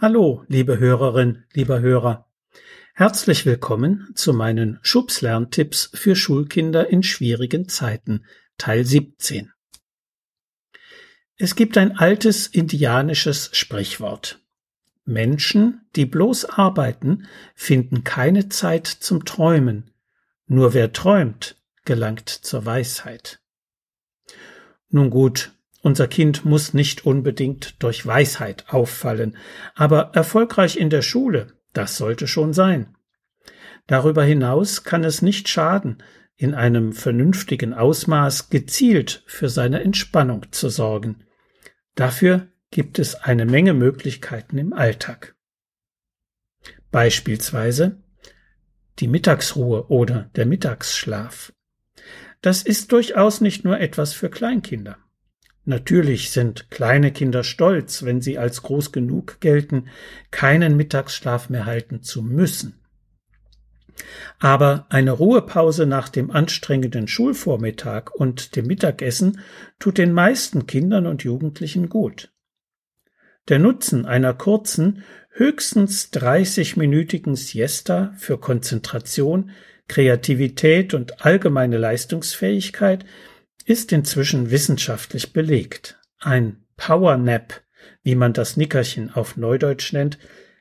Hallo, 0.00 0.44
liebe 0.46 0.78
Hörerin, 0.78 1.42
lieber 1.54 1.80
Hörer. 1.80 2.30
Herzlich 2.94 3.44
willkommen 3.46 4.12
zu 4.14 4.32
meinen 4.32 4.78
Schubs-Lerntipps 4.82 5.90
für 5.92 6.14
Schulkinder 6.14 6.88
in 6.88 7.02
schwierigen 7.02 7.68
Zeiten, 7.68 8.24
Teil 8.58 8.84
17. 8.84 9.50
Es 11.34 11.56
gibt 11.56 11.76
ein 11.76 11.98
altes 11.98 12.46
indianisches 12.46 13.50
Sprichwort. 13.54 14.40
Menschen, 15.04 15.80
die 15.96 16.06
bloß 16.06 16.44
arbeiten, 16.44 17.26
finden 17.56 18.04
keine 18.04 18.48
Zeit 18.48 18.86
zum 18.86 19.24
Träumen. 19.24 19.90
Nur 20.46 20.74
wer 20.74 20.92
träumt, 20.92 21.56
gelangt 21.84 22.28
zur 22.28 22.64
Weisheit. 22.64 23.40
Nun 24.90 25.10
gut, 25.10 25.57
unser 25.88 26.06
Kind 26.06 26.44
muss 26.44 26.74
nicht 26.74 27.06
unbedingt 27.06 27.82
durch 27.82 28.06
Weisheit 28.06 28.66
auffallen, 28.68 29.38
aber 29.74 30.10
erfolgreich 30.12 30.76
in 30.76 30.90
der 30.90 31.00
Schule, 31.00 31.54
das 31.72 31.96
sollte 31.96 32.28
schon 32.28 32.52
sein. 32.52 32.94
Darüber 33.86 34.22
hinaus 34.22 34.84
kann 34.84 35.02
es 35.02 35.22
nicht 35.22 35.48
schaden, 35.48 36.02
in 36.36 36.52
einem 36.52 36.92
vernünftigen 36.92 37.72
Ausmaß 37.72 38.50
gezielt 38.50 39.22
für 39.26 39.48
seine 39.48 39.80
Entspannung 39.80 40.52
zu 40.52 40.68
sorgen. 40.68 41.24
Dafür 41.94 42.48
gibt 42.70 42.98
es 42.98 43.14
eine 43.14 43.46
Menge 43.46 43.72
Möglichkeiten 43.72 44.58
im 44.58 44.74
Alltag. 44.74 45.36
Beispielsweise 46.90 48.02
die 48.98 49.08
Mittagsruhe 49.08 49.88
oder 49.88 50.28
der 50.36 50.44
Mittagsschlaf. 50.44 51.54
Das 52.42 52.62
ist 52.62 52.92
durchaus 52.92 53.40
nicht 53.40 53.64
nur 53.64 53.80
etwas 53.80 54.12
für 54.12 54.28
Kleinkinder. 54.28 54.98
Natürlich 55.68 56.30
sind 56.30 56.70
kleine 56.70 57.12
Kinder 57.12 57.44
stolz, 57.44 58.02
wenn 58.02 58.22
sie 58.22 58.38
als 58.38 58.62
groß 58.62 58.90
genug 58.90 59.38
gelten, 59.40 59.90
keinen 60.30 60.78
Mittagsschlaf 60.78 61.50
mehr 61.50 61.66
halten 61.66 62.02
zu 62.02 62.22
müssen. 62.22 62.80
Aber 64.38 64.86
eine 64.88 65.10
Ruhepause 65.10 65.84
nach 65.84 66.08
dem 66.08 66.30
anstrengenden 66.30 67.06
Schulvormittag 67.06 68.12
und 68.14 68.56
dem 68.56 68.66
Mittagessen 68.66 69.40
tut 69.78 69.98
den 69.98 70.14
meisten 70.14 70.66
Kindern 70.66 71.06
und 71.06 71.22
Jugendlichen 71.22 71.90
gut. 71.90 72.32
Der 73.48 73.58
Nutzen 73.58 74.06
einer 74.06 74.32
kurzen, 74.32 75.02
höchstens 75.32 76.10
30-minütigen 76.14 77.36
Siesta 77.36 78.14
für 78.16 78.38
Konzentration, 78.38 79.50
Kreativität 79.86 80.94
und 80.94 81.26
allgemeine 81.26 81.76
Leistungsfähigkeit 81.76 83.04
ist 83.68 83.92
inzwischen 83.92 84.50
wissenschaftlich 84.50 85.34
belegt. 85.34 86.00
Ein 86.20 86.64
Power 86.78 87.18
Nap, 87.18 87.60
wie 88.02 88.14
man 88.14 88.32
das 88.32 88.56
Nickerchen 88.56 89.10
auf 89.12 89.36
Neudeutsch 89.36 89.92
nennt, 89.92 90.18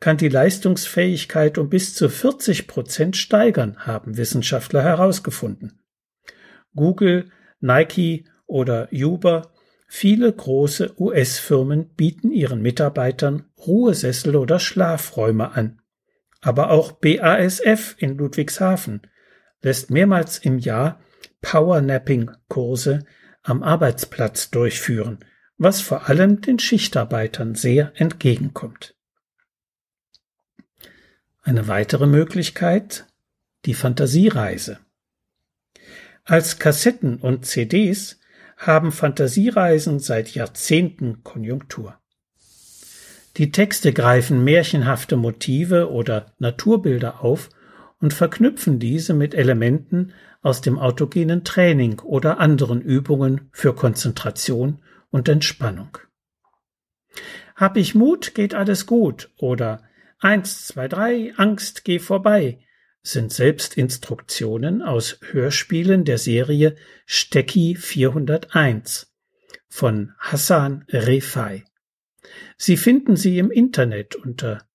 kann 0.00 0.16
die 0.16 0.28
Leistungsfähigkeit 0.28 1.58
um 1.58 1.68
bis 1.68 1.94
zu 1.94 2.08
40 2.08 2.66
Prozent 2.66 3.16
steigern, 3.16 3.76
haben 3.78 4.16
Wissenschaftler 4.16 4.82
herausgefunden. 4.82 5.80
Google, 6.74 7.30
Nike 7.60 8.24
oder 8.46 8.88
Uber, 8.92 9.52
viele 9.86 10.32
große 10.32 11.00
US-Firmen 11.00 11.90
bieten 11.94 12.32
ihren 12.32 12.60
Mitarbeitern 12.62 13.44
Ruhesessel 13.58 14.34
oder 14.34 14.58
Schlafräume 14.58 15.52
an. 15.52 15.80
Aber 16.40 16.70
auch 16.70 16.92
BASF 16.92 17.94
in 17.98 18.18
Ludwigshafen 18.18 19.02
lässt 19.62 19.90
mehrmals 19.90 20.38
im 20.38 20.58
Jahr 20.58 21.00
Powernapping-Kurse 21.40 23.04
am 23.42 23.62
Arbeitsplatz 23.62 24.50
durchführen, 24.50 25.18
was 25.56 25.80
vor 25.80 26.08
allem 26.08 26.40
den 26.40 26.58
Schichtarbeitern 26.58 27.54
sehr 27.54 27.92
entgegenkommt. 27.96 28.94
Eine 31.42 31.68
weitere 31.68 32.06
Möglichkeit 32.06 33.06
die 33.64 33.74
Fantasiereise. 33.74 34.78
Als 36.24 36.58
Kassetten 36.58 37.16
und 37.16 37.46
CDs 37.46 38.20
haben 38.58 38.92
Fantasiereisen 38.92 39.98
seit 39.98 40.34
Jahrzehnten 40.34 41.22
Konjunktur. 41.22 41.98
Die 43.36 43.52
Texte 43.52 43.92
greifen 43.92 44.42
märchenhafte 44.42 45.16
Motive 45.16 45.90
oder 45.90 46.32
Naturbilder 46.38 47.22
auf 47.22 47.50
und 48.00 48.14
verknüpfen 48.14 48.78
diese 48.78 49.14
mit 49.14 49.34
Elementen 49.34 50.12
aus 50.42 50.60
dem 50.60 50.78
autogenen 50.78 51.44
Training 51.44 51.98
oder 52.00 52.38
anderen 52.38 52.80
Übungen 52.80 53.48
für 53.52 53.74
Konzentration 53.74 54.80
und 55.10 55.28
Entspannung. 55.28 55.98
Hab 57.56 57.76
ich 57.76 57.94
Mut, 57.94 58.34
geht 58.34 58.54
alles 58.54 58.86
gut 58.86 59.30
oder 59.36 59.82
eins, 60.20 60.66
zwei, 60.66 60.86
drei, 60.86 61.32
Angst, 61.36 61.84
geh 61.84 61.98
vorbei 61.98 62.60
sind 63.02 63.32
Selbstinstruktionen 63.32 64.82
aus 64.82 65.18
Hörspielen 65.30 66.04
der 66.04 66.18
Serie 66.18 66.76
Stecki 67.06 67.74
401 67.74 69.10
von 69.68 70.12
Hassan 70.18 70.84
Refai. 70.88 71.64
Sie 72.56 72.76
finden 72.76 73.16
sie 73.16 73.38
im 73.38 73.50
Internet 73.50 74.14
unter 74.14 74.66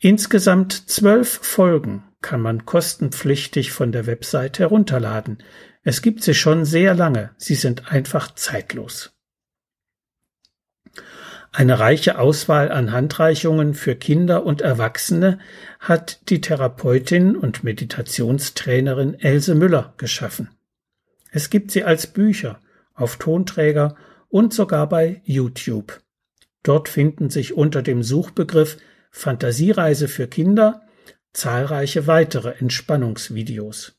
Insgesamt 0.00 0.88
zwölf 0.88 1.40
Folgen 1.42 2.04
kann 2.22 2.40
man 2.40 2.64
kostenpflichtig 2.64 3.72
von 3.72 3.90
der 3.90 4.06
Website 4.06 4.60
herunterladen. 4.60 5.38
Es 5.82 6.02
gibt 6.02 6.22
sie 6.22 6.34
schon 6.34 6.64
sehr 6.64 6.94
lange, 6.94 7.34
sie 7.36 7.56
sind 7.56 7.90
einfach 7.90 8.32
zeitlos. 8.34 9.12
Eine 11.50 11.80
reiche 11.80 12.18
Auswahl 12.18 12.70
an 12.70 12.92
Handreichungen 12.92 13.72
für 13.74 13.96
Kinder 13.96 14.44
und 14.44 14.60
Erwachsene 14.60 15.38
hat 15.80 16.28
die 16.28 16.42
Therapeutin 16.42 17.36
und 17.36 17.64
Meditationstrainerin 17.64 19.14
Else 19.14 19.54
Müller 19.54 19.94
geschaffen. 19.96 20.50
Es 21.30 21.48
gibt 21.50 21.70
sie 21.70 21.84
als 21.84 22.06
Bücher, 22.06 22.60
auf 22.94 23.16
Tonträger 23.16 23.96
und 24.28 24.52
sogar 24.52 24.88
bei 24.88 25.22
YouTube. 25.24 26.02
Dort 26.62 26.88
finden 26.88 27.30
sich 27.30 27.54
unter 27.54 27.82
dem 27.82 28.02
Suchbegriff 28.02 28.78
Fantasiereise 29.10 30.08
für 30.08 30.28
Kinder, 30.28 30.82
zahlreiche 31.32 32.06
weitere 32.06 32.50
Entspannungsvideos. 32.58 33.94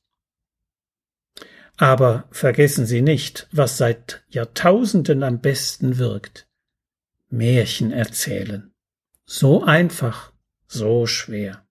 Aber 1.78 2.28
vergessen 2.32 2.86
Sie 2.86 3.02
nicht, 3.02 3.48
was 3.52 3.78
seit 3.78 4.24
Jahrtausenden 4.28 5.24
am 5.24 5.40
besten 5.40 5.98
wirkt. 5.98 6.48
Märchen 7.30 7.92
erzählen. 7.92 8.72
So 9.26 9.64
einfach, 9.64 10.34
so 10.68 11.06
schwer. 11.06 11.66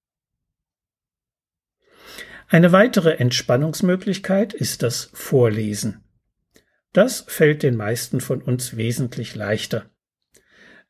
Eine 2.49 2.73
weitere 2.73 3.19
Entspannungsmöglichkeit 3.19 4.55
ist 4.55 4.83
das 4.83 5.11
Vorlesen. 5.13 6.03
Das 6.93 7.25
fällt 7.29 7.63
den 7.63 7.77
meisten 7.77 8.21
von 8.21 8.43
uns 8.43 8.77
wesentlich 8.77 9.35
leichter. 9.35 9.91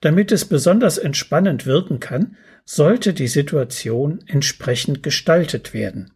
Damit 0.01 0.31
es 0.31 0.45
besonders 0.45 0.99
entspannend 0.99 1.67
wirken 1.67 1.99
kann, 2.01 2.37
sollte 2.65 3.15
die 3.15 3.29
Situation 3.29 4.23
entsprechend 4.27 5.03
gestaltet 5.03 5.75
werden. 5.75 6.13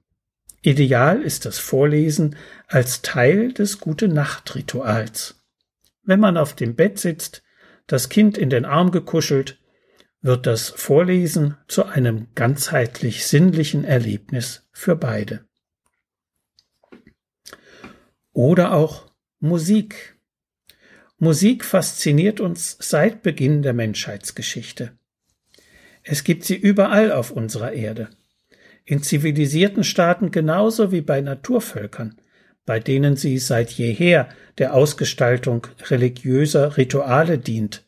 Ideal 0.60 1.20
ist 1.22 1.44
das 1.44 1.59
Vorlesen 1.59 2.37
als 2.69 3.03
Teil 3.03 3.53
des 3.53 3.81
Gute-Nacht-Rituals. 3.81 5.43
Wenn 6.04 6.20
man 6.20 6.37
auf 6.37 6.54
dem 6.54 6.76
Bett 6.76 6.99
sitzt, 6.99 7.43
das 7.88 8.09
Kind 8.09 8.38
in 8.38 8.50
den 8.50 8.64
Arm 8.64 8.93
gekuschelt, 8.93 9.59
wird 10.20 10.47
das 10.47 10.69
Vorlesen 10.69 11.56
zu 11.66 11.84
einem 11.84 12.28
ganzheitlich 12.37 13.26
sinnlichen 13.26 13.82
Erlebnis 13.82 14.69
für 14.70 14.94
beide. 14.94 15.44
Oder 18.32 18.72
auch 18.72 19.12
Musik. 19.44 20.14
Musik 21.19 21.64
fasziniert 21.64 22.38
uns 22.38 22.76
seit 22.78 23.25
Beginn 23.25 23.62
der 23.62 23.72
Menschheitsgeschichte. 23.72 24.93
Es 26.05 26.22
gibt 26.22 26.44
sie 26.44 26.55
überall 26.55 27.11
auf 27.11 27.32
unserer 27.32 27.72
Erde. 27.72 28.11
In 28.84 29.02
zivilisierten 29.02 29.82
Staaten 29.82 30.31
genauso 30.31 30.93
wie 30.93 31.00
bei 31.00 31.20
Naturvölkern, 31.20 32.20
bei 32.67 32.78
denen 32.78 33.17
sie 33.17 33.38
seit 33.38 33.72
jeher 33.72 34.28
der 34.58 34.75
Ausgestaltung 34.75 35.67
religiöser 35.90 36.76
Rituale 36.76 37.37
dient, 37.38 37.82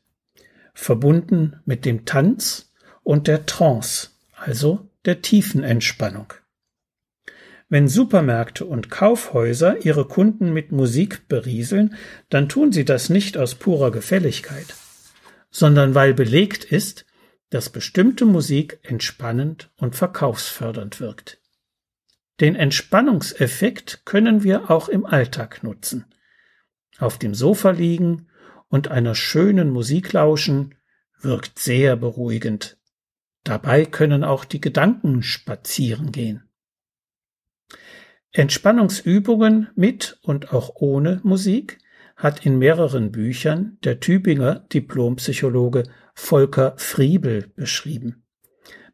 verbunden 0.75 1.61
mit 1.67 1.85
dem 1.85 2.05
Tanz 2.05 2.73
und 3.05 3.29
der 3.29 3.47
Trance, 3.47 4.09
also 4.35 4.89
der 5.05 5.23
tiefen 5.23 5.63
Entspannung. 5.63 6.35
Wenn 7.75 7.89
Supermärkte 7.89 8.67
und 8.67 8.89
Kaufhäuser 8.89 9.85
ihre 9.85 10.07
Kunden 10.07 10.53
mit 10.53 10.71
Musik 10.71 11.27
berieseln, 11.27 11.97
dann 12.29 12.49
tun 12.49 12.71
sie 12.71 12.85
das 12.85 13.11
nicht 13.11 13.37
aus 13.37 13.57
purer 13.57 13.91
Gefälligkeit, 13.91 14.77
sondern 15.51 15.93
weil 15.93 16.15
belegt 16.15 16.63
ist, 16.63 17.05
dass 17.51 17.71
bestimmte 17.71 18.27
Musik 18.27 18.79
entspannend 18.85 19.73
und 19.77 19.97
verkaufsfördernd 19.97 21.01
wirkt. 21.01 21.41
Den 22.39 22.55
Entspannungseffekt 22.55 24.03
können 24.07 24.45
wir 24.45 24.71
auch 24.71 24.89
im 24.89 25.05
Alltag 25.05 25.65
nutzen. 25.65 26.05
auf 26.99 27.19
dem 27.19 27.35
Sofa 27.35 27.71
liegen 27.71 28.29
und 28.69 28.87
einer 28.87 29.17
schönen 29.17 29.71
Musik 29.71 30.13
lauschen 30.13 30.77
wirkt 31.19 31.59
sehr 31.59 31.97
beruhigend. 31.97 32.79
Dabei 33.43 33.85
können 33.85 34.23
auch 34.23 34.45
die 34.45 34.61
Gedanken 34.61 35.25
spazieren 35.25 36.13
gehen. 36.13 36.49
Entspannungsübungen 38.35 39.71
mit 39.77 40.19
und 40.23 40.53
auch 40.53 40.73
ohne 40.75 41.21
Musik 41.23 41.79
hat 42.17 42.45
in 42.45 42.59
mehreren 42.59 43.13
Büchern 43.13 43.79
der 43.85 44.01
Tübinger 44.01 44.67
Diplompsychologe 44.73 45.85
Volker 46.15 46.75
Friebel 46.77 47.53
beschrieben. 47.55 48.25